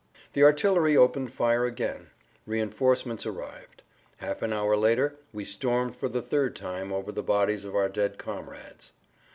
[0.33, 2.07] The artillery opened fire again;
[2.47, 3.83] reinforcements arrived.
[4.17, 7.87] Half an hour later we stormed for the third time over the bodies of our
[7.87, 8.93] dead comrades.